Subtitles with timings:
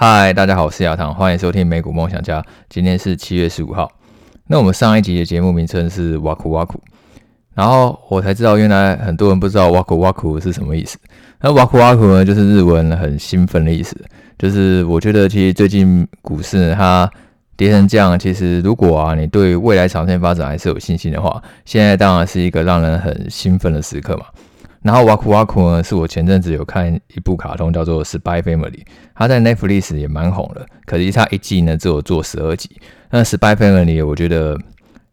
[0.00, 2.40] 嗨，大家好，我是亚堂，欢迎收听美股梦想家。
[2.68, 3.90] 今天是七月十五号。
[4.46, 6.80] 那我们上一集的节目名称是哇酷哇酷，
[7.52, 10.96] 然后我才知道原来很多人不知道哇酷哇酷是什么意思。
[11.40, 14.00] 那哇酷哇酷呢，就是日文很兴奋的意思。
[14.38, 17.10] 就是我觉得其实最近股市它
[17.56, 24.26] 跌成这样，其实如果啊你对未来长线发展还是有信心的话，现在当然是一个让人很兴奋的时刻嘛。
[24.82, 28.70] 然后哇酷哇酷呢，是我前阵子有看一部卡通，叫做《Spy Family》，
[29.14, 30.64] 它在 Netflix 也蛮红的。
[30.86, 32.70] 可是它一季呢只有做十二集。
[33.10, 34.56] 那《Spy Family》我觉得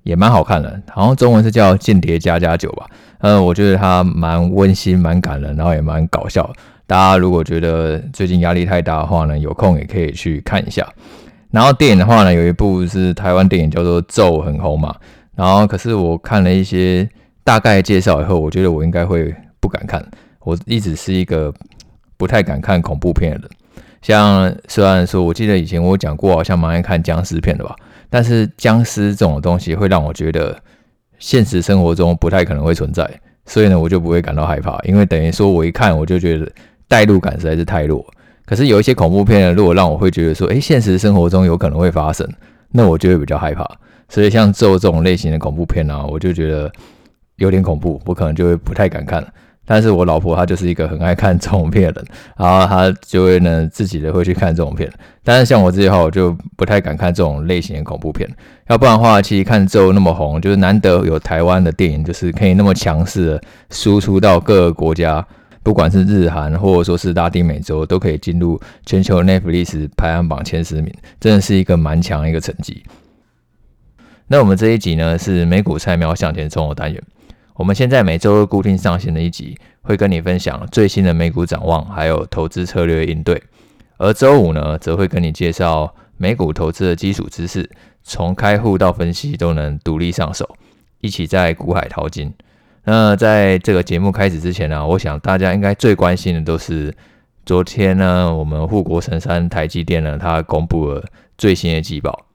[0.04, 2.86] 也蛮好看的，好像中文是叫《间谍家家酒》吧。
[3.20, 6.48] 嗯，我觉得它蛮温馨、蛮感人，然后也蛮搞笑。
[6.86, 10.88] 大家如果觉得最近压力太大的话呢，有空也可以去看一下。
[11.50, 14.96] 然后电影的话呢，有一部是台湾电影叫做《咒》，很红嘛。
[15.36, 17.10] 然后可是我看了一些
[17.44, 19.34] 大概介绍以后，我觉得我应该会。
[19.66, 20.06] 不敢看，
[20.42, 21.52] 我一直是一个
[22.18, 23.50] 不太敢看恐怖片的人。
[24.04, 27.76] 像虽然说，我记得以前我讲过，好像蛮爱看僵尸片的吧，
[28.12, 30.56] 但是僵尸这种东西会让我觉得
[31.18, 33.10] 现实生活中不太可能会存在，
[33.48, 36.48] 所以呢，我就不会感到害怕，因为等于说我一看我就觉得
[36.88, 38.06] 代入感实在是太弱。
[38.46, 42.30] 可是有一些恐怖片呢，如果让我会觉得说，诶，现实生活中有可能会发生，
[42.70, 43.68] 那我就会比较害怕。
[44.10, 46.72] 所以像咒这种类型的恐怖片呢，我就觉得
[47.38, 49.28] 有点恐怖，我可能就会不太敢看了。
[49.66, 52.06] 但是我老婆她就是一个很爱看这种片的人，
[52.38, 54.90] 然后她就会呢自己的会去看这种片。
[55.24, 58.30] 但是像我自己的话，我就不太敢看这种类型的恐怖片。
[58.68, 65.26] 要不然的话，其实看咒那么红，就是难得有台湾的电影，就是可以那么强势的输出到各个国家，
[65.64, 72.84] 不管是日韩或者说是拉丁美洲，都可以进入全球 Netflix 排行榜前十名，真的是一个蛮强的一个成绩。
[74.28, 77.02] 那我们这一集呢是美股菜苗向前冲的单元。
[77.56, 83.42] 我们现在每周固定上线的一集，会跟你分享最新的美股展望，还有投资策略应对。
[83.98, 87.70] 而周五呢，则会跟你介绍美股投资的基础知识，
[88.04, 90.58] 从开户到分析都能独立上手，
[91.00, 92.34] 一起在股海淘金。
[92.84, 96.94] 那在这个节目开始之前呢，我想大家应该最关心的都是
[97.46, 101.02] 昨天呢，我们护国神山台积电呢，它公布了
[101.38, 102.26] 最新的季报。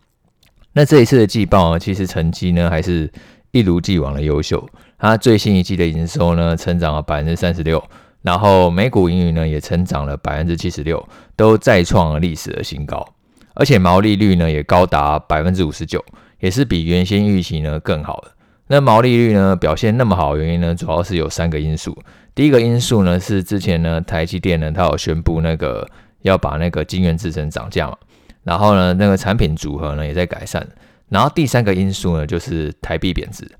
[0.72, 3.12] 那这一次的季报呢，其实成绩呢，还是
[3.50, 4.66] 一如既往的优秀。
[5.00, 7.82] 它最新一季的营收呢，成长了百分之三十六，
[8.20, 11.02] 然后每股盈余呢也成长了百分之七十六，
[11.34, 13.14] 都再创了历史的新高，
[13.54, 16.04] 而且毛利率呢也高达百分之五十九，
[16.38, 18.30] 也是比原先预期呢更好的。
[18.66, 21.96] 那毛利率呢表现那么好的原因呢，主要是有三个因素。
[22.34, 25.88] 第一个因素呢是之前呢台积电呢它有宣布那个
[26.20, 27.96] 要把那个晶圆制程涨价嘛，
[28.44, 30.64] 然后呢那个产品组合呢也在改善，
[31.08, 33.50] 然后第三个因素呢就是台币贬值。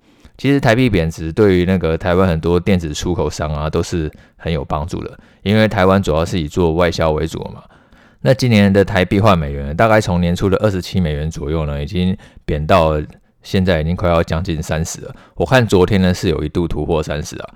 [0.41, 7.63] 其实台币贬值对于那个台湾很多电子出口商啊都是很有帮助的，因为台湾主要是以做外销为主嘛。
[8.23, 12.99] 那今年的台币换美元，大概从年初的二十七美元左右呢，已经贬到
[13.43, 15.15] 现在已经快要将近三十了。
[15.35, 17.51] 我看昨天呢是有一度突破三十啊。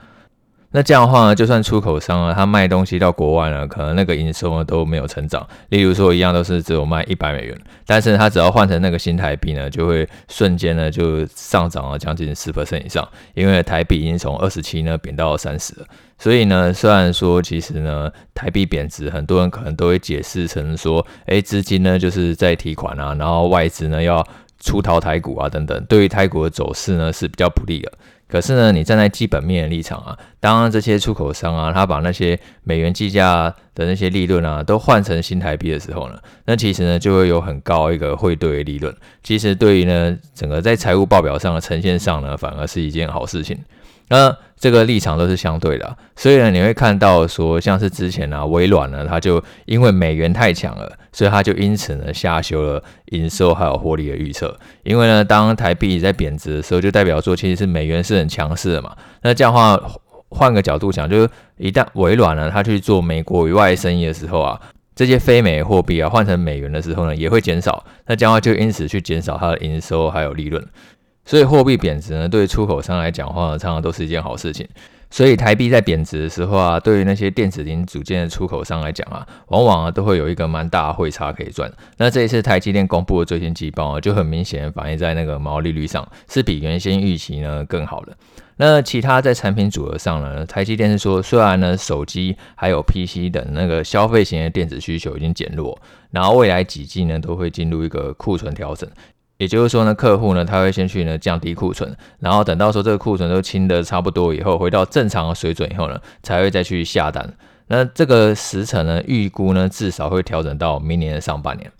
[0.76, 5.46] 那这样的话呢，就算出口商啊，他卖东西到国外呢，可能那个营收呢都没有成长。
[5.68, 15.86] 例如说，一样都是只有卖一百美元，但是他只要换成那个新台币呢，就会瞬间呢就上涨了将近十 percent 以上，因为台币已经从二十七呢贬到三十了。
[16.18, 24.26] 所以呢，虽然说其实呢台币贬值，很多人可能都会解释成说，诶，资金呢就是在提款啊，然后外资呢要
[24.58, 27.92] 出逃台股啊等等，对于台股的走势呢是比较不利的。
[28.34, 38.92] 可是呢，你站在基本面的立场啊，当这些出口商啊，他把那些美元计价的那些利润啊，都换成新台币的时候呢，那其实呢就会有很高一个汇兑利润。
[39.22, 43.56] 其实对于呢整个在财务报表上的呈现上呢，反而是一件好事情。
[44.08, 54.56] 那这个立场都是相对的，所以呢，你会看到说，像是之前啊，微软呢，它就因为美元太强了，所以它就因此呢下修了营收还有获利的预测。
[54.82, 58.96] 因为呢，当台币在贬值的时候，就代表说其实是美元是很强势的嘛。
[59.22, 59.80] 那这样的话，
[60.30, 61.28] 换个角度讲，就是
[61.58, 64.58] 一旦微软呢，它去做美国以外生意的时候啊，
[64.94, 67.84] 这些非美货币啊换成美元的时候呢，也会减少。
[68.06, 70.64] 那这样的话就因此去减少它的营收还有利润。
[71.24, 74.68] 所以货币贬值呢，对出口商来讲的话，常常都是一件好事情。
[75.10, 81.72] 所以台币在贬值的时候啊，对于那些电子零组件的出口商来讲啊，往往啊都会有一个蛮大的汇差可以赚。
[81.98, 88.16] 那这一次台积电公布的最新季报啊，就很明显反映在那个毛利率上，是比原先预期呢更好的。
[88.56, 95.78] 那其他在产品组合上呢，台积电是说，虽然呢手机还有 PC 等那个消费型的电子需求已经减弱，
[96.10, 98.88] 然后未来几季呢都会进入一个库存调整。
[99.36, 107.34] 也就是说呢，客户呢，他会先去呢降低库存，然后等到说这个库存都清得差不多以后，回到正常的水准以后呢，才会再去下单。
[107.66, 111.70] 那这个时程呢，预估呢至少会调整到明年的上半年。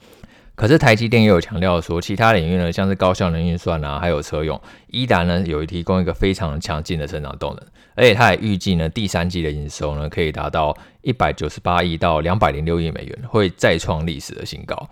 [0.56, 7.64] 可是台积电也有强调说，其他领域呢，像是高效能运算啊，还有车用，依然呢有提供一个非常强劲的成长动能。
[7.96, 14.88] 而且他也预计呢，第三季的营收呢可以达到一百九十八亿到两百零六亿美元，会再创历史的新高。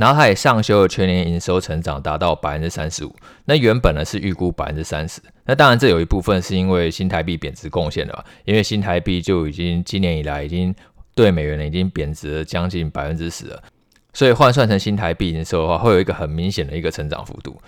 [0.00, 3.14] 然后它也上修了全年营收成长达到百分之三十五，
[3.44, 5.20] 那原本呢是预估百分之三十。
[5.44, 10.74] 那当然这有一部分是因为新台币贬值贡献的吧，因为新台币就已经今年以来已经
[11.14, 13.62] 对美元呢已经贬值了将近百分之十了。
[14.14, 17.60] 所以换算成新台币营收的话，会有一个很明显的一个成长幅度。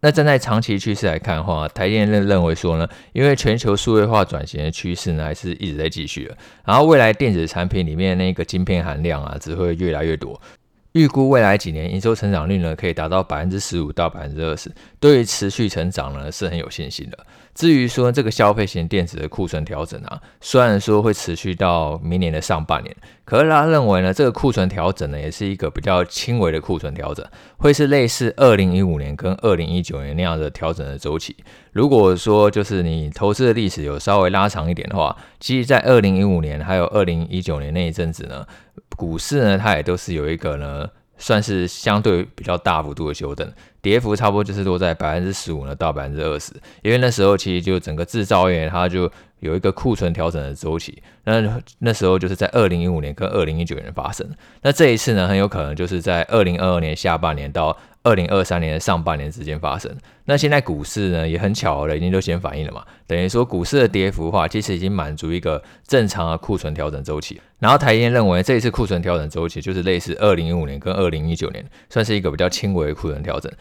[0.00, 6.36] 那站在长期趋势来看的话，台电认认为说呢，因为全球数位化转型的趋势呢，还是一直在继续的。
[6.64, 10.40] 然后未来电子产品里面那个晶片含量啊，只会越来越多。
[10.96, 17.26] 预估未来几年营收成长率呢，可以达到百分之十五到百分之二十，对于持续成长呢是很有信心的。
[17.56, 22.94] 至于说这个消费型电子的库存调整啊，虽然说会持续到明年的上半年，
[23.24, 27.26] 可是他认为呢，这个库存调整呢也是一个比较轻微的库存调整，
[27.56, 31.34] 会是类似二零一五年跟二零一九年那样的调整的周期。
[31.72, 38.46] 如果说就是你投资的历史有稍微拉长一点的话，其实在二零一五年还有二零一九年那一阵子呢。
[38.96, 40.88] 股市呢，它也都是有一个呢，
[41.18, 46.52] 算是相对比较大幅度的修正，跌幅差不多就是落在百分之十五呢到百分之二十，
[46.82, 49.10] 因为那时候其实就整个制造业它就
[49.40, 54.28] 有一个库存调整的周期，那那时候就是在二零一五年跟二零一九年发生，
[54.62, 57.76] 那这一次呢，很有可能就是在二零二二年下半年到。
[58.06, 59.92] 二零二三年的上半年之间发生，
[60.26, 67.40] 那现在股市呢也很巧合了，已经就先反应了嘛，等于说股市的跌幅的话，其实已经满足一个正常的库存调整周期。
[67.58, 73.52] 然后台积电认为这一次库存调整周期就是类似二零一五年跟二零一九年，算是一个比较轻微的库存调整，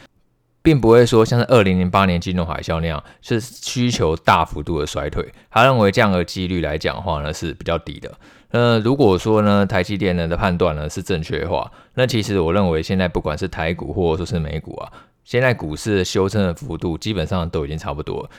[0.62, 5.28] 并不会说像是二零零八年金融海啸那样是需求大幅度的衰退。
[5.50, 8.12] 他认为这样的几率来讲的话呢是比较低的。
[8.58, 14.90] 那如果说呢，台积电呢的判断呢是正确的话，那其实我认为现在不管是台股或者说是美股啊，
[15.26, 18.30] 现在股市的修正的幅度基本上都已经差不多。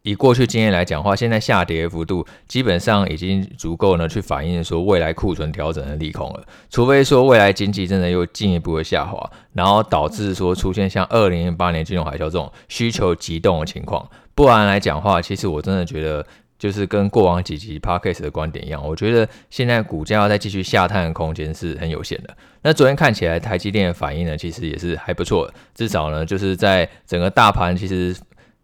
[0.00, 6.42] 以过去经验来讲的话，现在下跌幅度基本上已经足够呢去反映说未来库存调整的利空了。
[6.70, 16.26] 除非说未来经济真的又进一步的下滑，然后导致说出现像二零零八年金融海啸这种需求急冻的情况，不然来讲的话，其实我真的觉得。
[16.58, 22.36] 就是跟过往几集 Podcast 的观点一样，我觉得现在股价要再继续下探的空间是很有限的。
[22.62, 28.16] 那昨天看起来台积电的反应呢，其实也是还不错，至少呢就是在整个大盘其实。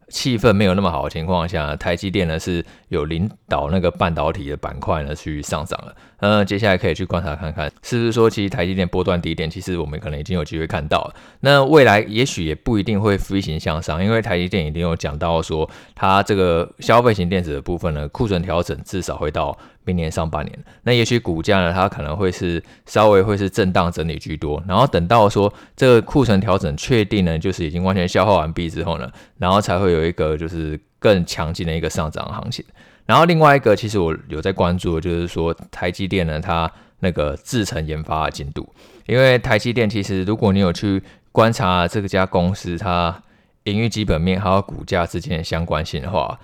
[0.09, 5.97] 气氛没有那么好的情况下，台积电呢是有领导那个半导体的板块呢去上涨了。
[6.23, 11.15] 呃，接下来可以去观察看看，是不是说其实台积电波段低点，其实我们可能已经有机会看到了。
[11.41, 19.59] 那未来也许也不一定会飞行向上，因为台积电已经有讲到说，它这个消费型电子的部分呢，库存调整至少会到。
[19.85, 32.65] 明年上半年，那也许股价呢，它可能会是稍微会是震荡整理居多，然后等到说这个库存调整确定呢，就是已经完全消化完毕之后呢，然后才会有一个就是更强劲的一个上涨行情。
[33.06, 36.70] 然后另外一个，其实我有在关注的，就是说台积电呢，它
[37.00, 38.69] 那个制程研发的进度，
[39.06, 43.22] 因为台积电其实如果你有去观察这个家公司它
[43.64, 46.38] 营运基本面还有股价之间的相关性的话，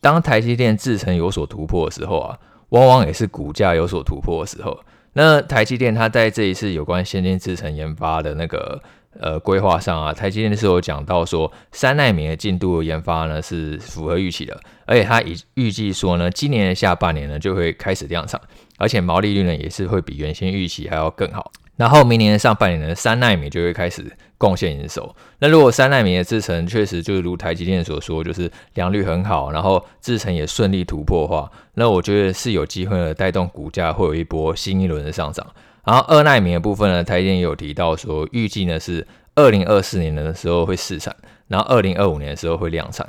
[0.00, 2.38] 当台积电制程有所突破的时候啊。
[2.70, 4.76] 往往也是股价有所突破的时候。
[5.12, 8.82] 那台积电它在这一次有关先进制程研发的那个
[9.20, 18.40] 呃规划上啊，台积电是有讲到说三奈米的进度的研发呢是符合预期的，而且它已预计说呢，今年的下半年呢就会开始量产，
[18.78, 21.52] 而且毛利率呢也是会比原先预期还要更好。
[21.76, 25.14] 然后明年的上半年呢，三奈米就会开始贡献营收。
[25.40, 35.46] 那如果三奈米的制程确实就是如台积电所说，就是良率很好，然后制程也顺利突破的话，那我觉得是有机会的带动股价会有一波新一轮的上涨。
[35.86, 41.14] 然后二奈米的部分呢，台积电也有提到说，预计呢是二零二四年的时候会试产，
[41.46, 43.08] 然后二零二五年的时候会量产。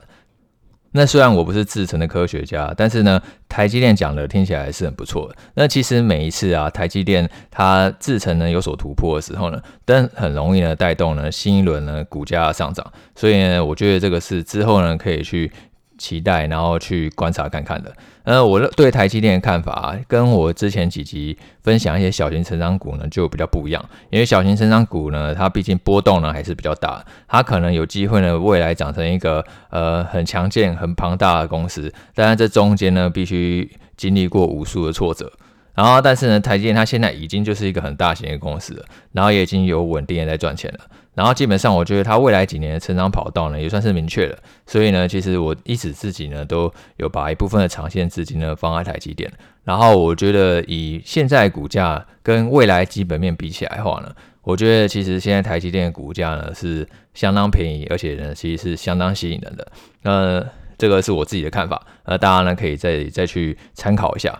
[0.92, 5.36] 那虽然我不是制程的科学家，但是呢，台积电讲的听起来还是很不错的。
[5.56, 12.86] 那其实每一次啊，台积电它制程呢有所突破的时候呢，都很容易呢带动呢新一轮呢股价上涨。
[13.16, 15.52] 所以呢，我觉得这个是之后呢可以去。
[15.98, 17.94] 期待，然后去观察看看的。
[18.24, 23.84] 呃，我对台积电的看法，跟我之前几集分享一些小型成长股呢，就比较不一样。
[24.10, 31.92] 因为小型成长股呢，它毕竟波动呢还是比较大，它可能有机会呢未来长成一个呃很强健、很庞大的公司。
[32.14, 35.32] 当然，这中间呢必须经历过无数的挫折。
[35.74, 40.80] 然后但是呢，台积电它现在已经就是一个很大型的公司了，然后也已经有稳定的在赚钱了。
[41.18, 44.38] 然后基本上，我觉得它未来几年的成长跑道呢，也算是明确了。
[44.68, 49.28] 所以呢，其实我一直自己呢，都有把一部分的长线资金呢放在台积电。
[49.64, 59.68] 然后我觉得以现在股价跟未来基本面比起来的话呢，我觉得其实现在台积电的股价呢是相当便宜，而且呢其实是相当吸引人的。
[60.04, 60.46] 那，
[60.78, 64.40] 这个是我自己的看法，那，大家呢可以再再去参考一下。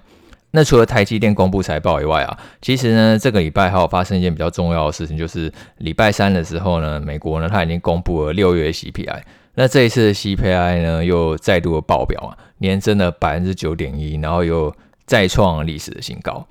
[0.58, 9.22] 那除了台积电公布财报以外啊，其实呢，这个礼拜还有发生一件比较重要的事情，就是礼拜三的时候呢，美国呢，它已经公布了六月 CPI。
[9.54, 16.44] 那这一次的 CPI 呢，又再度的爆表啊，年增了百分之九点一，然后又再创历史的新高。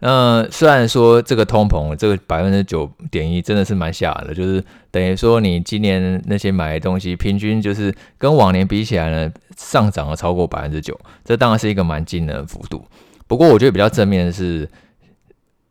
[0.00, 12.84] 那虽然说这个通膨，这个百分之九点一真的是蛮吓人的，就是等于说你今年那些买的东西，平均就是跟往年比起来呢，上涨了超过百分之九，这当然是一个蛮惊人的幅度。
[13.26, 14.68] 不过我觉得比较正面的是，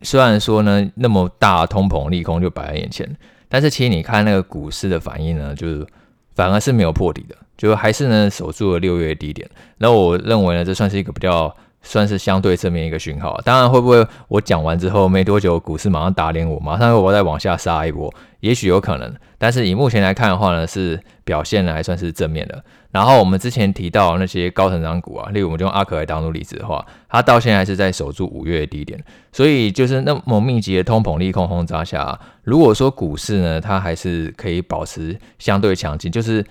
[0.02, 3.16] 虽然说呢，那么大通膨利空就摆在眼前，
[3.48, 5.86] 但是其实你看那个股市的反应呢，就是
[6.34, 9.48] 反而是没有破底的，就还是呢守住了六月低点。
[9.78, 11.54] 那我认为呢，这算是一个比较。
[11.84, 19.12] 算是相对正面一个讯号，当然会不会我讲完之后没多久股市马上打脸我，马上我再往下杀一波，也许有可能。
[19.36, 22.64] 但是以目前来看的话呢，是表现呢还算是正面的。
[22.92, 29.02] 然后我们之前提到那些高成长股啊，例如我们就用阿可来当做例子的话，它到现在还是在守住五月的低点。
[29.32, 36.44] 所以就是那么密集的通膨利空轰炸下，如果说股市呢它还是可以保持相对强劲，就是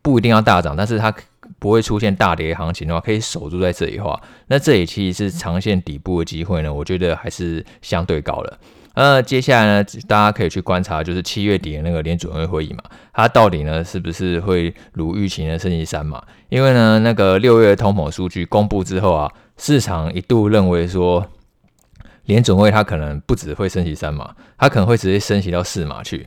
[0.00, 1.12] 不一定要大涨，但是它。
[1.58, 8.58] 不会出现大跌行情的话，可以守住在这里的话，那这里其实是长线底部的机会呢，我觉得还是相对高的。
[8.94, 16.20] 呃，接下来呢，大家可以去观察，就是七月底的那个联准会会议嘛，它到底呢是不是会如预期的升息三码？
[16.48, 21.24] 因为呢，那个六月的通膨数据公布之后啊，市场一度认为说
[22.24, 26.26] 联准会它可能不只会升息三码，它可能会直接升息到四码去。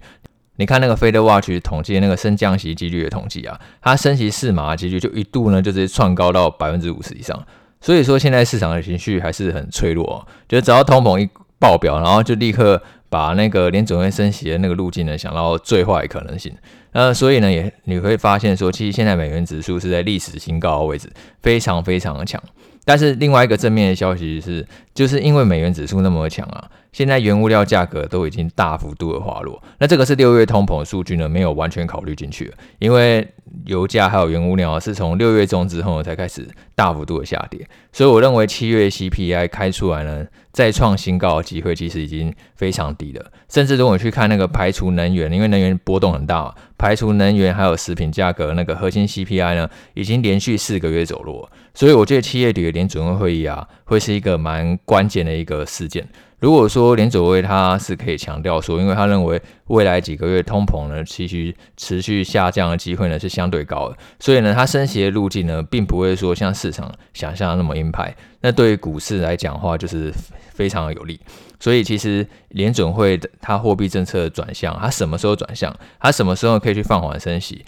[0.56, 7.46] 你看那个 FedWatch 统计那个升降息几率的统计啊，它升息四码几率就一度呢就直接窜高到百分之五十以上。
[7.84, 11.28] 所以说现在市场的情绪还是很脆弱哦，觉得只要通膨一
[11.62, 16.52] 爆表，然后就立刻把那个联准会升息的那个路径呢想到最坏可能性。
[16.92, 21.08] 呃，所以呢也你会发现说，其实现在美元指数是在历史新高的位置，
[21.42, 22.42] 非常非常的强。
[22.84, 26.68] 但是另外一个正面的消息是，就是因为美元指数那么强啊。
[26.92, 33.26] 现在原物料价格都已经大幅度的滑落，那这个是六月通膨数据呢，没有完全考虑进去，因为
[33.66, 56.08] 油价还有原物料是从六月中之后才开始大幅度的下跌，所以我认为七月 CPI 开出来呢，再创新高的机会其实已经非常低了，甚至如果去看那个排除能源，因为能源波动很大，排除能源还有食品价格那个核心 CPI 呢，已经连续四个月走弱，所以我觉得七月底的联准会会议啊，会是一个蛮关键的一个事件。
[56.40, 68.16] 如果说联准会它是可以强调说，因为他认为未来几个月通膨呢，其实持续下降的机会呢是相对高的，所以呢，它升息的路径呢，并不会说像市场想象的那么鹰派。
[68.42, 70.14] 那对于股市来讲的话，就是
[70.52, 71.20] 非常的有利。
[71.60, 77.64] 所以其实联准会的它货币政策的转向，它什么时候转向，它什么时候可以去放缓升息，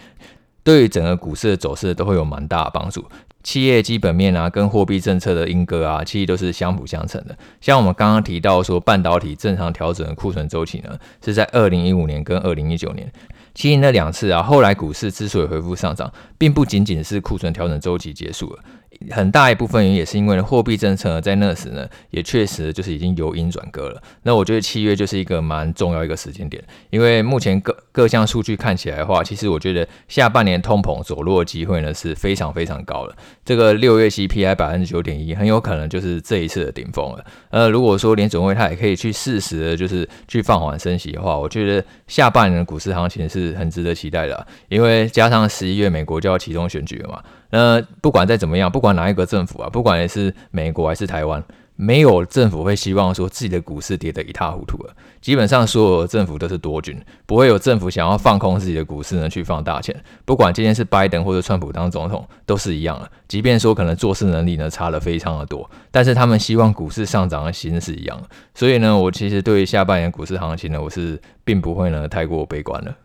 [0.63, 3.06] 对于整个股市的走势都会有蛮大的帮助。
[3.44, 7.38] 企业基本面啊，跟货币政策的莺歌啊，其实都是相辅相成的。
[7.60, 13.12] 像我们刚刚提到说，半导体正常调整的库存周期呢，是在二零一五年跟二零一九年。
[13.53, 18.63] 其实那两次啊，后来股市之所以恢复上涨，并不仅仅是库存调整周期结束了。
[19.12, 24.01] 很大一部分原因也是因为货币政策在那时呢，也确实就是已经由阴转割了。
[24.24, 33.15] 那我觉得七月就是一个蛮重要一个时间点，因为目前各各项数据看起来的话，其实我觉得下半年通膨走弱的机会呢是非常非常高的。
[33.43, 37.25] 这个六月 CPI 百分之九点一，很有可能就是这一次的顶峰了。
[37.50, 47.22] 呃，如果说联准会它也可以去适时的，就是去放缓升息的话，我觉得下半年的股市行情是很值得期待的，因为加上十一月美国就要启动选举了嘛。
[47.53, 51.43] 那不管再怎么样，不管哪一个政府啊，不管是美国还是台湾，
[51.75, 54.95] 没有政府会希望说自己的股市跌得一塌糊涂了。
[55.22, 59.95] 基本上所有的政府都是多军，不会有政府想要放空自己的股市呢去放大钱。
[60.25, 63.07] 不管今天是拜登或者川普当总统，都是一样的。
[63.27, 68.27] 即便说可能做事能力呢差了非常的多，但是他们希望股市上涨的心是一样的。
[68.55, 72.95] 所以呢，我其实对于下半年股市行情呢，我是并不会呢太过悲观了。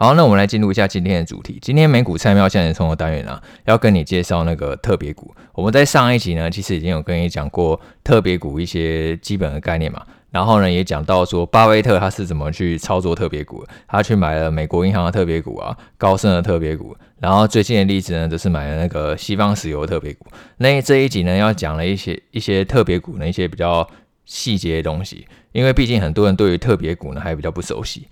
[0.00, 1.58] 好，那我们来进入一下今天的主题。
[1.60, 5.34] 今天美股菜鸟向钱冲的单元啊，要跟你介绍那个特别股。
[5.52, 10.00] 我们在上一集呢，其实已经有跟你讲过特别股一些基本的概念嘛。
[10.30, 20.28] 然后呢，也讲到说巴菲特他是怎么去操作特别股，他去买了美国银行的特别股啊，高盛的特别股，然后最近的例子呢，就是买了那个西方石油特别股。
[20.58, 23.84] 那这一集呢，要讲了一些一些特别股的一些比较
[24.24, 28.06] 细节的东西，因为毕竟很多人对于特别股呢还比较不熟悉。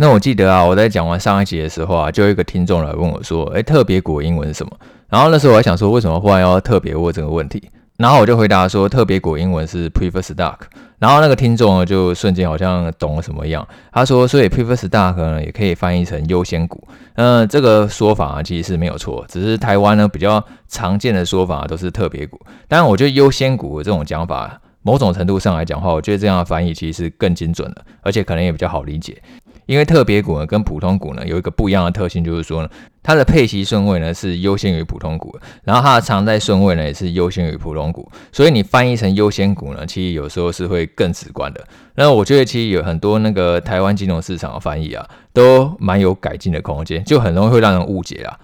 [0.00, 4.70] 那我记得啊，我在讲完上一集的时候啊，就有一个听众来问我说：“诶，特别股英文是什么？”
[5.10, 7.68] 然后那时候我还想说，为什么忽然要特别问这个问题？
[7.96, 10.54] 然后我就回答说，特别股英文是 prefer stock。
[11.00, 16.86] 然后那个听众呢，就瞬间好像懂了什么一样，他说：“所以 prefer stock 呢，也可以翻译成优先股。”
[17.16, 22.40] 那，这个说法啊，其实是没有错，只是台湾呢比较常见的说法都是特别股。
[22.68, 29.20] 当然，我觉得优先股这种讲法，某种程度上来讲的话，我觉得这样的翻译其实是更精准的，而且可能也比较好理解。
[29.68, 32.68] 因为特别股呢跟普通股呢有一个不一样的特性，就是说呢，
[33.02, 41.62] 它的配息顺位呢是优先于普通股，然后它的偿债顺位呢也是优先于普通股，所以你翻译成优先股呢，其实有时候是会更直观的。
[41.96, 48.40] 那我觉得其实有很多那个台湾金融市场的翻译啊，都蛮有改进的空间，就很容易会让人误解啊。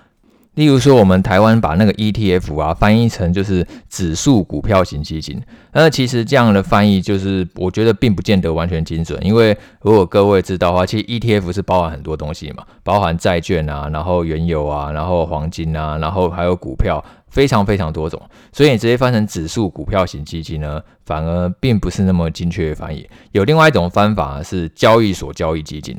[0.54, 5.42] 例如说，我们台湾把那个 ETF 啊翻译成就是指数股票型基金，
[5.72, 18.20] 那其实这样的翻译就是我觉得并不见得完全精准，因为如果各位知道的话，其实 ETF 是包含很多东西嘛，包含债券啊，然后原油啊，然后黄金啊，然后还有股票，非常非常多种，
[18.52, 23.04] 所以你直接翻成指数股票型基金呢，反而并不是那么精确的翻译。
[23.32, 25.98] 有另外一种方法是交易所交易基金。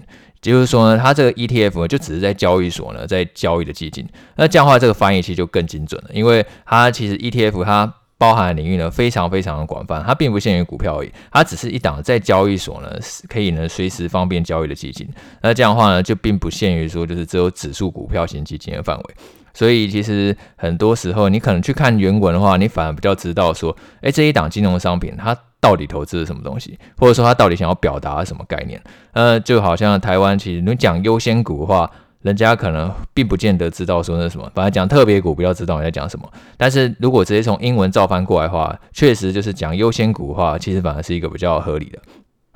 [0.52, 4.08] 就是说呢，它这个 ETF 呢，就只是在交易所呢，在交易的基金。
[4.36, 12.90] 那这样的话，这个翻译其实就更精准了，因为它其实 ETF 它包含的领域呢，非常非常的广泛，它并不限于股票而已，它只是一档在交易所呢，
[13.28, 15.08] 可以呢随时方便交易的基金。
[15.42, 19.16] 那这样的话呢，就并不限于说就是只有指数股票型基金的范围。
[19.56, 25.36] 所以其实很多时候，你可能去看原文的话，你反而比较知道说，哎，这一档金融商品它。
[25.62, 28.80] 到底投资了什么东西，或者说他到底想要表达什么概念？
[29.14, 31.90] 呃，就好像台湾，其实你讲优先股的话，
[32.22, 36.32] 人家可能并不见得知道说那什么，反而讲特别股比较知道你在讲什么。
[36.56, 41.98] 但是如果直接从英文照翻过来的话，确实就是讲优先股的话，其实反而是一个比较合理的。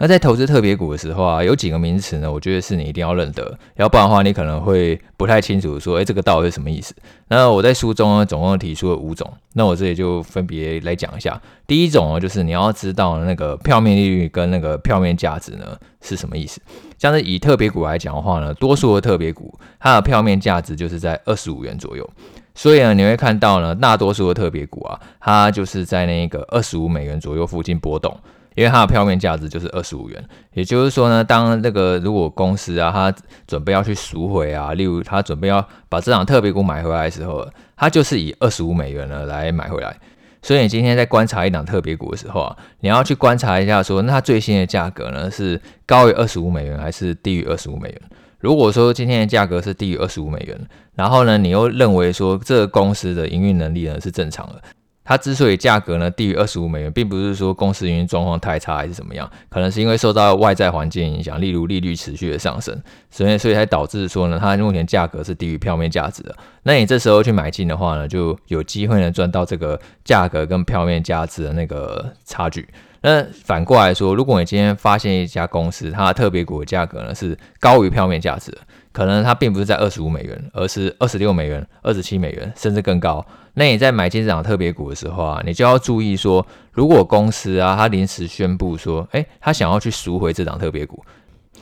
[0.02, 2.32] 那在投资特别股的时候啊，有几个名词呢？
[2.32, 6.96] 我觉得是你一定要认得，要不然的话，你可能会不太清楚说，哎，这个到底是什么意思？
[7.28, 11.42] 那我在书中呢，总共提出了五种，那我这里就分别来讲一下。
[11.68, 16.62] 第一种呢，就是你要知道那个票面利率跟那个票面价值呢是什么意思。
[16.98, 22.10] 像是以特别股来讲的话呢，多数的特别股它的票面价值就是在二十五元左右，
[22.56, 28.18] 所以呢，你会看到呢，大多数的特别股啊，它就是在那个二十五美元左右附近波动。
[28.60, 33.16] 因为它的票面价值就是二十五元，也就是说呢，当那个如果公司啊，它
[33.48, 39.96] 准备要去赎回啊，例如它准备要把这档特别股买回来的时候，它就是以二十五美元呢来买回来。
[40.42, 48.02] 所以你今天在观察一档特别股的时候啊，你要去观察一下说，那它最新的价格呢是高于二十五美元还是低于二十五美元？
[48.40, 50.60] 如果说今天的价格是低于二十五美元，
[50.96, 54.62] 然后呢，你又认为说这个公司的营运能力呢是正常的。
[55.10, 66.36] 它之所以价格呢低于二十五美元，并不是说公司营运状况太差还是怎么样，可能是因为受到外在环境影响，例如利率持续的上升，所以所以才导致说呢，它目前价格是低于票面价值的。
[66.62, 72.70] 那你这时候去买进的话呢，就有机会呢赚到这个价格跟票面价值的那个差距。
[73.02, 78.58] 那反过来说，如果你今天发现一家公司它的特别股的价格呢是高于票面价值的，
[78.92, 83.26] 可能它并不是在二十五美元，而是二十六美元、二十七美元，甚至更高。
[83.60, 91.04] 那你在买进这档特别股的时候啊，你就要注意说，如果公司啊，他临时宣布说，诶，他想要去赎回这档特别股，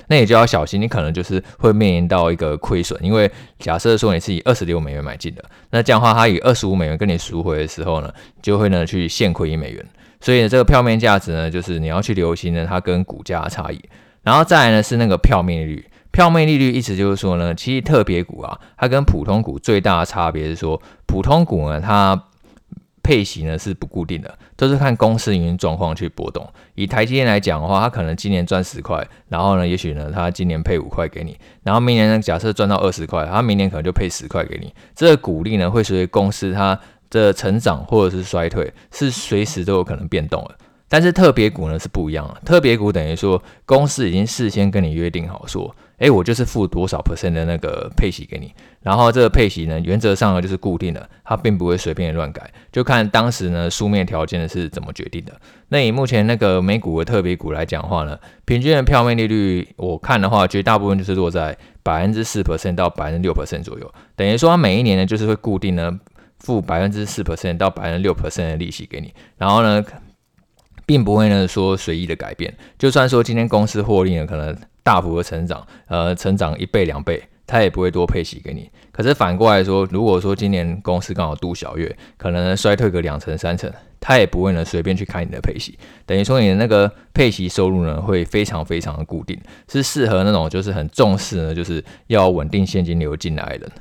[0.05, 9.83] 那你就要小心，你可能就是会面临到一个亏损，因为假设说你是以二十六美元买进的，那这样的话，他以二十五美元跟你赎回的时候呢，就会呢去现亏一美元。
[10.21, 13.81] 所以呢这个票面价值呢，就是你要去留心呢，它跟股价的差异。
[14.21, 15.83] 然后再来呢是那个票面率。
[16.17, 22.19] 票面利率意思就是说呢，其实特别股啊，它跟普通股最大的差别是说，普通股呢，它
[23.03, 26.43] 配息呢是不固定的，都是看公司营运状况去波动。
[26.73, 34.73] 以台积电来讲的话，它可能今年赚十块，然后呢，也许呢，它今年配五块给你，然后明年呢，假设赚到二十块，它明年可能就配十块给你。
[34.95, 36.79] 这个股利呢，会随着公司它
[37.11, 40.55] 的成长或者是衰退，是随时都有可能变动的。
[40.89, 55.33] 但是特别股呢是不一样的，特别股等于说公司已经事先跟你约定好说，诶，我就是付多少 percent 的那个配息给你，然后这个配息呢原则上呢就是固定的，它并不会随便乱改，就看当时呢书面条件是怎么决定的。
[55.69, 65.99] 那以目前那个美股的特别股来讲的话呢，平均的票面利率我看的话，绝大部分就是落在百分之四 percent 到百分之六 percent 左右，等于说它每一年呢就是会固定呢
[66.37, 69.83] 付百分之四 percent 到百分之六 percent 的利息给你，然后呢。
[70.85, 72.55] 并不会呢说随意的改变。
[72.79, 74.57] 就算说今天公司获利呢可能
[74.87, 77.21] 大幅的成长，呃，成长一倍两倍。
[77.49, 83.71] 他也不会多配息给你，可是反过来说，如果说今年公司刚好度小月，可能衰退个两成三成，
[84.01, 93.71] 他也不会呢随便去开你的配息，等于说你的那个配息收入呢会非常非常的固定，是适合那种就是很重视呢就是要稳定现金流进来的人。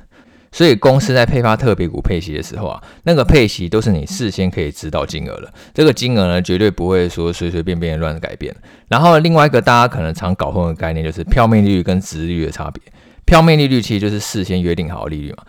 [0.57, 8.55] 所以公司在配发特别股配息的时候啊，那个配息都是你事先可以知道金额了，这个金额呢绝对不会说随随便便乱改变。
[8.87, 12.81] 然后另外一个大家可能常搞混的概念就是票面利率跟殖率的差别。
[13.23, 15.43] 票面利率其实就是事先约定好的利率嘛，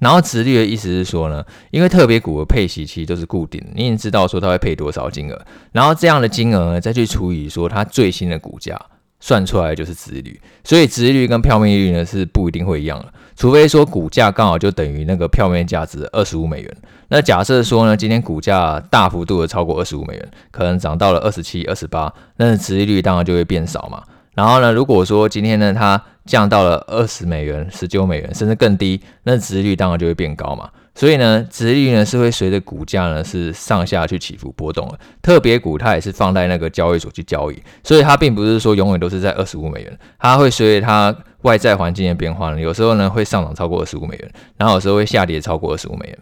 [0.00, 5.40] 然后殖率的意思是说呢，因为特别股的配息其实都是固定的，你已经知道说它会配多少金额，
[5.70, 8.76] 然后这样的金额呢再去除以说它最新的股价，
[9.20, 24.02] 算出来就是殖率，所以殖率跟票面利率呢是不一定会一样的，除非说股价刚好就等于那个票面价值二十五美元，那假设说呢今天股价大幅度的超过二十五美元，可能涨到了二十七、二十八，那持利率当然就会变少嘛。
[24.34, 30.68] 然后呢，如果说今天呢，它降到了二十美元、十九美元，甚至更低，那殖利率当然就会变高嘛。
[30.98, 34.98] 所以呢，殖利率呢是会随着股价呢是上下去起伏波动的。
[35.22, 46.18] 特别股它也是放在那个交易所去交易，所以它并不是说永远都是在二十五美元，它会随着它外在环境的变化呢，有时候呢会上涨超过二十五美元，然后有时候会下跌超过二十五美元。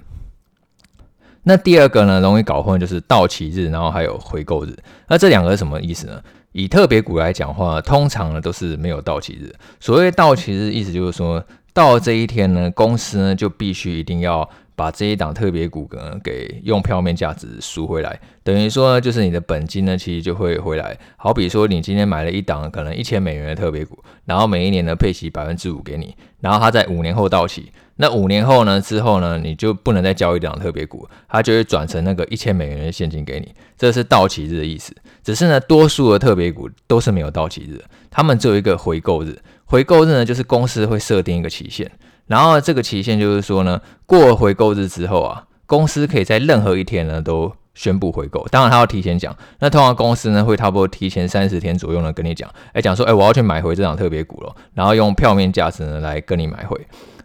[1.44, 4.76] 那第二个呢，容易搞混就是到期日，然后还有回购日。
[5.08, 6.20] 那这两个是什么意思呢？
[6.52, 9.54] 以特别股来讲话，通常呢都是没有到期日。
[9.80, 20.96] 所谓到期日，意思就是说到这一天呢，公司呢就必须一定要把这一档特别股呢给用票面价值赎回来，等于说呢就是你的本金呢其实就会回来。
[21.16, 27.72] 好比说你今天买了一档可能一千美元的特别股，然后每一年呢配息百分之五给你，然后它在五年后到期。
[27.98, 28.78] 那五年后呢？
[28.78, 29.38] 之后呢？
[29.38, 34.94] 你就不能再交易这档特别股，它就会转成那个一千美元的现金给你，这是到期日的意思。
[35.24, 39.38] 只是呢，多数的特别股都是没有到期日，他们只有一个回购日。
[39.64, 41.90] 回购日呢，就是公司会设定一个期限，
[42.26, 48.46] 然后这个期限就是说呢，过了回购日之后啊，公司可以在任何一天呢都宣布回购。
[48.48, 49.36] 当然，他要提前讲。
[49.60, 56.76] 那通常公司呢会差不多提前三十天左右呢跟你讲，哎，讲说，哎，我要去买回这档特别股了，然后用票面价值呢来跟你买回。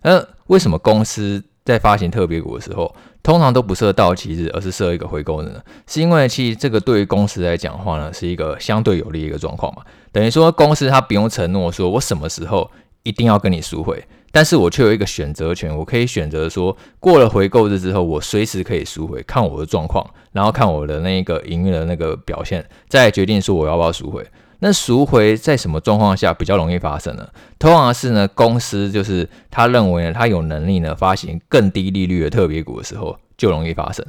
[0.04, 5.62] 那为什么公司在发行特别股的时候，通常都不设到期日，而是设一个回购日呢？
[5.88, 9.82] 是因为其实这个对于公司来讲的话呢，是一个相对有利的一个状况嘛。
[10.12, 12.70] 等于说公司它不用承诺说我什么时候
[13.04, 24.26] 一定要跟你赎回，但是我却有一个选择权，我可以选择说过了回购日之后，我随时可以赎回，看我的状况，然后看我的那个营运的那个表现，再决定说我要不要赎回。
[24.64, 27.28] 那赎回在什么状况下比较容易发生呢？
[27.58, 34.06] 通常是呢，公司就是他认为呢，他有能力呢发行更低利率的特别股的时候，就容易发生。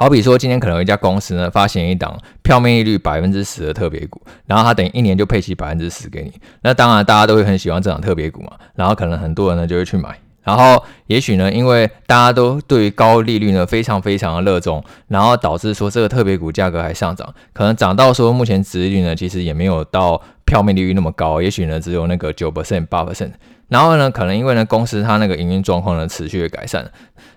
[0.00, 6.32] 好比说，今天可能有一家公司呢发行一档票面利率百分之十的特别股，然后它等于一年就配息百分之十给你。
[6.62, 10.16] 那当然，大家都会很喜欢这档特别股嘛，然后可能很多人呢就会去买。
[10.44, 23.32] 然后，也许呢，因为大家都对于高利率呢非常非常的热衷，然后导致说这个特别股价格还上涨，可能涨到说目前值率呢其实也没有到票面利率那么高，也许呢只有那个九 percent 八 percent。
[23.68, 26.90] 然后呢，可能因为呢公司它那个营运状况呢持续的改善，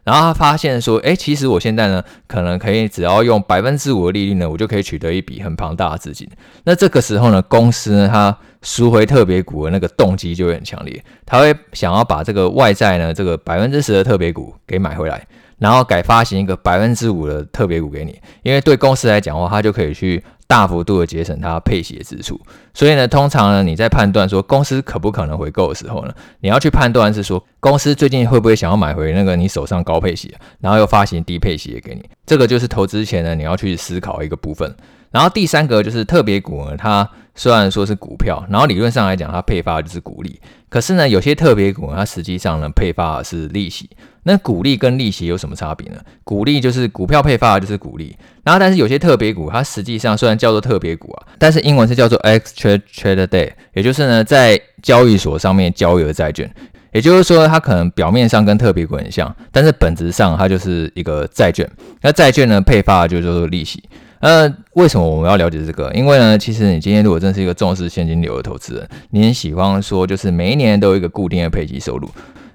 [0.03, 6.27] 然后他发现说，哎，其实我现在呢可能可以只要用百分之五的利率呢，我就可以取得一笔很庞大的资金。
[6.63, 15.25] 那这个时候呢，公司呢它赎回特别股的那个动机就会很强烈，他会想要把这个外债呢，这个百分之十的特别股给买回来，
[15.57, 22.37] 然后改发行一个百分之五的特别股给你，因为对公司来讲的话，他就可以去大幅度的节省它配息的支出。
[22.73, 34.75] 所以呢，通常呢，你在判断说公司可不可能回购的时候呢，你要去判断是说公司最近会不会想要买回那个你手上高配息，然后又发行低配息给你，这个就是投资前呢你要去思考一个部分。
[35.09, 40.37] 然后第三个就是特别股呢，它虽然说是股票，然后理论上来讲它配发的就是股利，
[40.69, 43.89] 可是呢有些特别股它实际上呢配发的是利息。
[44.23, 45.99] 那股利跟利息有什么差别呢？
[46.23, 56.53] 股利就是股票配发的就是股利，然后但是有些特别股它实际上虽然叫做特别股啊，但是英文是叫做 extra Traded Debt，也就是呢在交易所上面交易的债券，
[56.93, 61.69] 也就是说它可能表面上跟特别股很像，但是本质上它就是一个债券。
[62.01, 63.83] 那债券呢配发的就叫做利息。
[64.23, 65.91] 那，为什么我们要了解这个？
[65.95, 72.07] 因为呢，其实你今天如果真是一个重视现金流的投资人，你很喜欢说就是每一年都有一个固定的配息收入。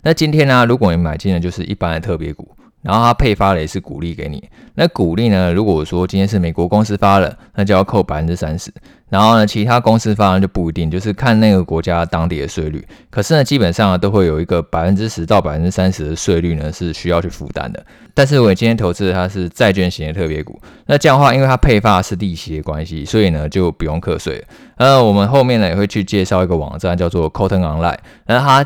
[0.07, 2.49] 那今天呢，如果你买进的就是一般的特别股，
[2.81, 4.49] 然后它配发的也是股利给你。
[4.77, 8.73] 那股利呢，如果说今天是美国公司发了，那就要扣百分之三十。
[9.09, 12.87] 然后呢，其他公司发就不一定，就是看那个国家当地的税率。
[13.11, 17.85] 可是呢，基本上都会有一个百分之十到百分之三十的税率呢是需要去负担的。
[18.15, 24.45] 但是我今天投资的它是债券型的特别股，那这样的话，因为它配发是利息的关系，所以呢就不用课税。
[24.77, 28.65] 呃，我们后面呢也会去介绍一个网站叫做 Cotton Online，那它。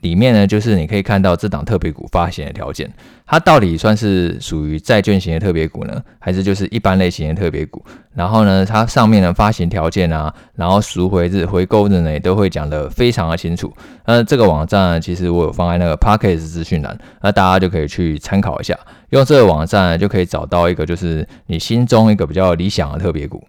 [0.00, 2.90] 里面呢，就是你可以看到这档特别股发行的条件，
[3.26, 7.84] 它到底算是属于债券型的特别股呢，还是就是一般类型的特别股？
[8.14, 13.72] 然后呢，它上面的发行条件啊，然后赎回日、回购日呢，也都会讲得非常的清楚。
[14.06, 18.78] 那这个网站其实我有放在那个 Podcast 资讯栏，那大家就可以去参考一下，
[19.10, 23.42] 用这个网站就可以找到一个就是你心中一个比较理想的特别股。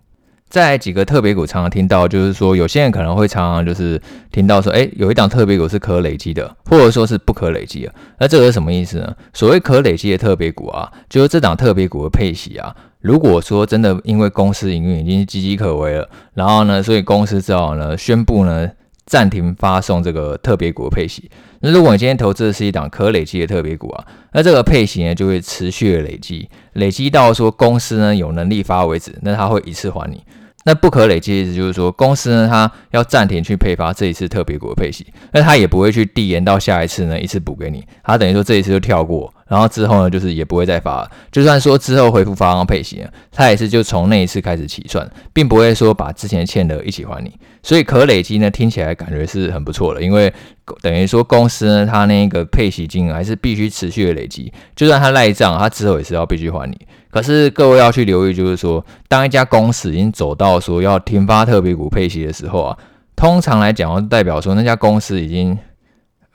[0.55, 7.93] 在几个特别股常常听到，就是说有些人可能会常常就是听到说，诶，有一档特别股是可累积的，或者说是不可累积的。
[8.21, 9.13] 那这个是什么意思呢？
[9.33, 18.65] 所谓可累积的特别股啊，就是这档特别股的配息啊，如果说真的因为公司营运已经岌岌可危了，然后呢，所以公司只好呢宣布呢
[19.05, 21.29] 暂停发送这个特别股的配息。
[21.59, 30.23] 那如果你今天投资的是一档可累积的特别股啊，那这个配息呢就会持续的累积，累积到说公司呢有能力发为止，那它会一次还你。
[30.65, 50.33] 那不可累积的意思就是说，公司呢，它要暂停去配发这一次特别股的配息，那它也不会去递延到下一次呢，一次补给你，它等于说这一次就跳过，然后之后呢，就是也不会再发，就算说之后恢复发放配息呢，它也是就从那一次开始起算，并不会说把之前欠的一起还你，所以可累积呢，听起来感觉是很不错的，因为
[50.81, 56.75] 等于说公司呢，它那个配息金额还是必须持续的累积，就算它赖账，它之后也是要必须还你。
[57.15, 62.77] 可是各位要去留意，就是说，当一家公司已经走到说要停发特别股配息的时候啊，
[63.15, 65.57] 通常来讲，代表说那家公司已经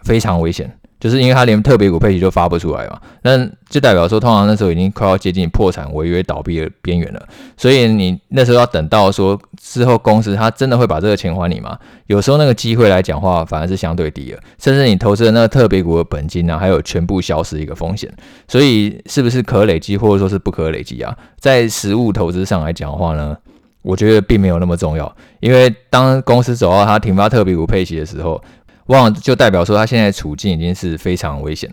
[0.05, 0.75] 非常危险。
[1.01, 7.29] 就是因为他连特别股配息都发不出来嘛，那就代表说，通常那时候已经快要接近破产、违约、倒闭的边缘了。
[7.57, 11.79] 所以你那时候要等到说之后公司他真的会把这个钱还你吗？
[12.07, 18.13] 有时候那个机会来讲话反而是相对低了，甚至你投资的那个特别股的本金呢、还有全部消失一个风险。
[18.47, 21.17] 所以是不是可累积或者说是不可累积啊？
[21.39, 23.35] 在实物投资上来讲话呢，
[23.81, 28.43] 我觉得并没有那么重要，因为当公司走到他停发特别股配息的时候。
[28.91, 31.73] 往往就代表说，他现在处境已经是非常危险。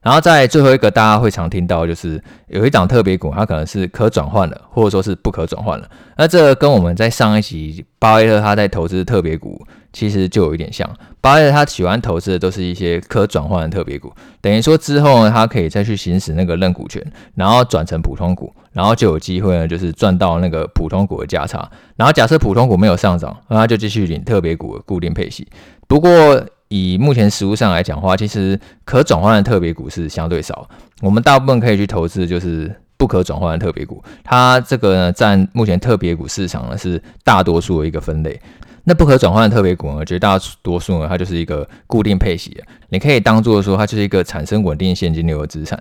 [0.00, 5.90] 然后在最后一个，大家会常听到，就是有一档特别股，它可能是可转换的，或者说是不可转换的。
[6.16, 9.60] 那这跟我们在上一集巴菲特他在投资特别股，
[9.92, 10.88] 其实就有一点像。
[11.20, 17.04] 巴菲特他喜欢投资的都是一些可转换的特别股，等于说之后呢，他可以再去行使那个认股权，
[17.34, 21.68] 然后转成普通股，然后就有机会呢，就是赚到那个普通股的价差。
[21.96, 25.46] 然后假设普通股没有上涨，那他就继续领特别股的固定配息。
[25.88, 30.68] 不过，以目前实物上来讲的话，其实可转换的特别股是相对少。
[31.00, 38.40] 我们大部分可以去投资就是不可转换的特别股，它这个呢占目前特别股市场呢是大多数的一个分类。
[38.84, 42.56] 那不可转换的特别股呢，绝大多数呢它就是一个固定配息，
[42.88, 45.78] 你可以当做说它就是一个产生稳定现金流的资产。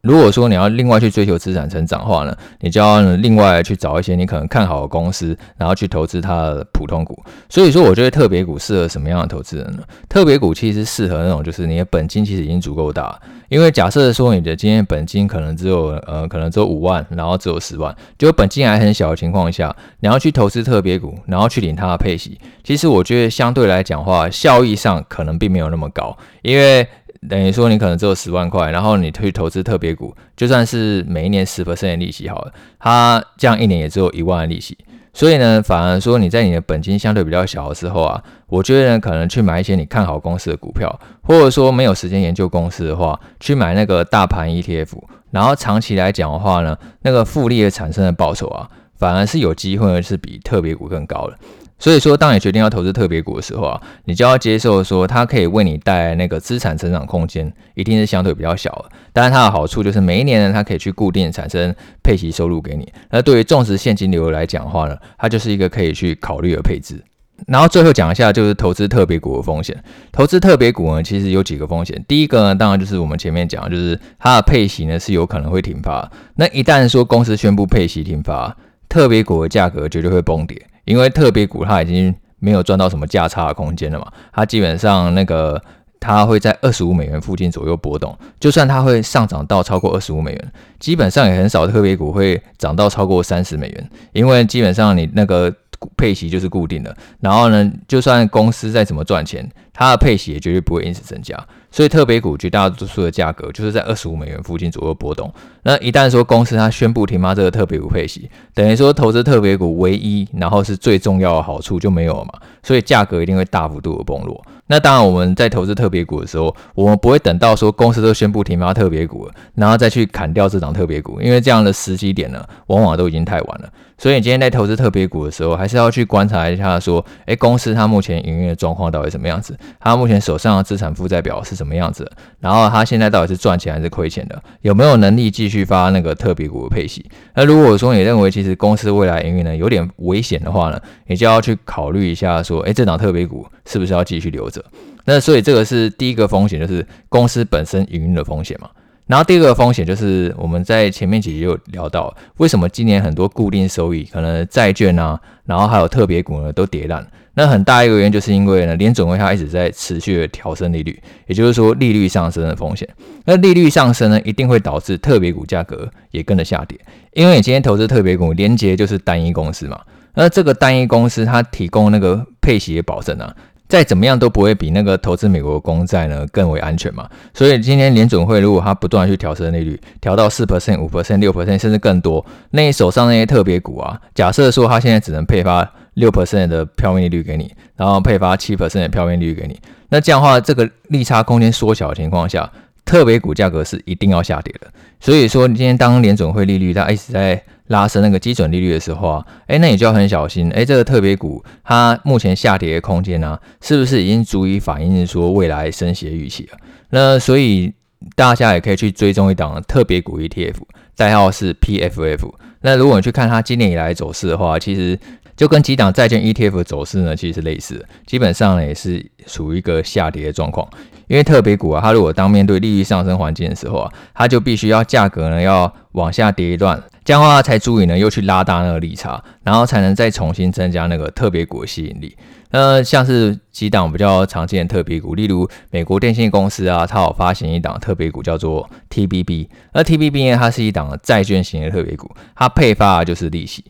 [0.00, 7.20] 如果说你要另外去追求资产成长的话呢，你就要另外去找一些你可能看好的公司，然后去投资它的普通股。
[7.48, 9.82] 所以说，我觉得特别股适合什么样的投资人呢？
[10.08, 26.86] 特别股其实适合那种就是你的本金其实已经足够大，因为假设说你的今天本金可能只有呃可能只有五万，然后只有十万，就本金还很小的情况下，你要去投资特别股，然后去领它的配息，其实我觉得相对来讲的话，效益上可能并没有那么高，因为。
[27.28, 34.76] 等于说你可能只有十万块，然后你去投资特别股，就算是每一年十 percent 的利息好了，它这样一年也只有一万的利息。
[35.14, 44.90] 所以呢，反而说你在你的本金相对比较小的时候啊，我觉得呢，可能去买一些你看好公司的股票，或者说没有时间研究公司的话，去买那个大盘 ETF，
[45.32, 51.36] 然后长期来讲的话呢，那个复利的产生的报酬啊，反而是有机会是比特别股更高的。
[51.78, 58.86] 所以说，当你决定要投资特别股的时候啊，你就要接受说，它可以为你带来那个资产成长空间，一定是相对比较小的。
[59.12, 62.92] 当然，它的好处就是每一年呢，它可以去固定产生配息收入给你。
[63.10, 67.00] 那对于重视现金流来讲的话呢，它就是一个可以去考虑的配置。
[67.46, 69.80] 然后最后讲一下，就是投资特别股的风险。
[70.10, 72.04] 投资特别股呢，其实有几个风险。
[72.08, 76.10] 第一个呢，当然就是我们前面讲，就是它的配息呢是有可能会停发。
[76.34, 78.56] 那一旦说公司宣布配息停发，
[78.88, 80.60] 特别股的价格绝对会崩跌。
[80.88, 85.60] 因为特别股它已经没有赚到什么价差的空间了嘛，它基本上那个
[86.00, 95.52] 它会在二十五美元附近左右波动，就算它会上涨到超过二十五美元，基本上也很少特别股会涨到超过三十美元，因为基本上你那个
[95.96, 101.36] 配息就是固定的，然后呢，就算公司再怎么赚钱，它的配息也绝对不会因此增加。
[101.70, 105.32] 所以特别股绝大多数的价格就是在二十五美元附近左右波动。
[105.62, 114.42] 那一旦说公司它宣布停发这个特别股配息，等于说投资特别股唯一然后是最重要的好处就没有了嘛，所以价格一定会大幅度的崩落。
[114.70, 123.68] 那当然我们在投资特别股的时候，我们不会等到说公司都宣布停发特别股了，然后再去砍掉这档特别股，因为这样的时机点呢，往往都已经太晚了。
[123.98, 129.58] 所以你今天在投资特别股的时候，还是要去观察一下，说，诶，公司它目前营运的状况到底什么样子？
[129.80, 132.08] 它目前手上的资产负债表是什么样子？
[132.38, 134.40] 然后它现在到底是赚钱还是亏钱的？
[134.62, 137.04] 有没有能力继续发那个特别股的配息？
[137.34, 144.64] 那如果说你认为其实公司未来营运呢有点危险的话呢，你就要去考虑一下，说，诶，这档特别股是不是要继续留着？
[145.06, 148.70] 那所以这个是第一个风险，就是公司本身营运的风险嘛。
[149.08, 157.04] 然后第二个风险就是我们在前面几集有聊到，为什么今年很多固定收益，可能债券啊，然后还有特别股呢都跌烂。
[157.32, 162.86] 那很大一个原因就是因为呢，联准会它一直在持续的调升利率，也就是说利率上升的风险。
[163.24, 166.78] 那利率上升呢，一定会导致特别股价格也跟着下跌，
[167.14, 169.80] 因为你今天投资特别股，连接就是单一公司嘛。
[170.14, 173.34] 那这个单一公司它提供那个配息的保证啊。
[173.68, 192.50] 再怎么样都不会比那个投资美国公债呢更为安全嘛，所以今天联准会如果它不断去调升利率，调到四 percent、五 percent、六 percent 甚至更多，那你手上那些特别股啊，假设说它现在只能配发六 percent 的票面利率给你，然后配发七 percent 的票面利率给你，那这样的话，这个利差空间缩小的情况下，
[192.84, 194.66] 特别股价格是一定要下跌的。
[195.00, 206.58] 所以说，你今天当联准会利率它一直在拉升那个基准利率的时候啊，诶，那你就要很小心，诶，这个特别股它目前下跌的空间呢、啊，是不是已经足以反映说未来升息的预期了？
[206.90, 207.72] 那所以
[208.16, 210.56] 大家也可以去追踪一档特别股 ETF，
[210.96, 212.30] 代号是 PFF。
[212.62, 214.98] 那如果你去看它今年以来走势的话，其实
[215.38, 220.68] 就跟几档债券 ETF 的走势呢，其实是类似的，基本上呢也是属于一个下跌的状况。
[221.06, 226.82] 因为特别股啊，它如果当面对利率上升环境的时候啊，它就必须要价格呢要往下跌一段。
[227.04, 232.14] 这样的话才足以呢，又去拉大那个利差，然后才能再重新增加那个特别股的吸引力。
[232.50, 239.48] 那像是几档比较常见的特别股，例如美国电信公司啊，它有发行一档特别股叫做 TBB。
[239.72, 243.64] 而 TBB 呢，它是一档债券型的特别股，它配发的就是利息。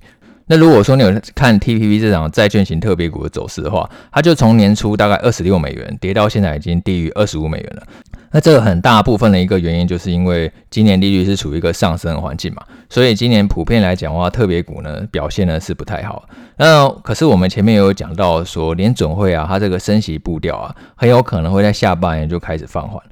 [0.48, 7.82] 那如果说你有看 TBB 这档债券型特别股的走势的话，它就从年初大概二十六美元跌到现在已经低于二十五美元了。
[8.30, 16.28] 那这个很大部分的一个原因，就是因为今年利率是处于一个上升的环境嘛，所以今年普遍来讲的话，特别股呢表现呢是不太好。
[16.56, 23.02] 那可是我们前面也有讲到说，联准会啊，它这个升息步调啊，很有可能会在下半年就开始放缓，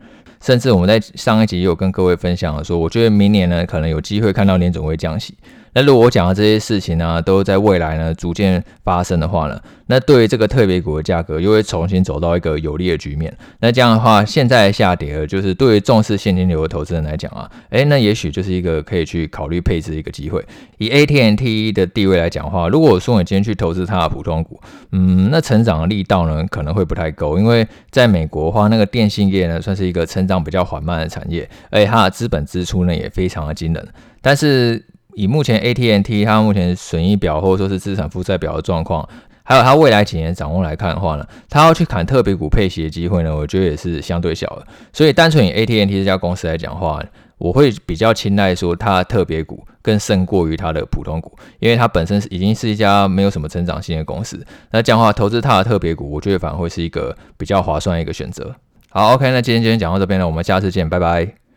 [0.42, 5.34] 甚至我们在上一集也有跟各位分享了说，我觉得明年呢可能有机会看到联准会降息。
[5.76, 13.36] 那如果我讲的这些事情呢，都在未来呢逐渐发生的话呢，那对于这个特别股的价格又会重新走到一个有利的局面。
[13.60, 20.42] 那这样的话，现在下跌了，就是对于重视现金流的投资人来讲啊，诶，那也许就是一个可以去考虑配置的一个机会。
[20.78, 24.58] 以 AT&T 的地位来讲的话，如果说你今天去投资它的普通股，
[24.92, 33.88] 嗯，那成长的力道呢可能会不太够，因为在美国的话，那个电信业呢算是一个成长比较缓慢的产业，而且它的资本支出呢也非常的惊人，
[34.22, 34.82] 但是。
[35.16, 39.08] 以目前 AT&T 它目前损益表或者说是资产负债表的状况，
[39.42, 44.66] 还有它未来几年展望来看的话呢，它要去砍特别股配息的机会呢，我觉得也是相对小的。
[44.92, 47.02] 所以单纯以 ATNT 这家公司来讲的话，
[47.38, 54.44] 我会比较青睐说它的特别股更胜过于它的普通股，因为它本身已经是一家没有什么成长性的公司。
[54.70, 58.54] 那这样的话，投资它的特别股，我觉得反而会是一个比较划算的一个选择。
[58.90, 61.45] 好，OK，那今天今天讲到这边了，我们下次见，拜拜。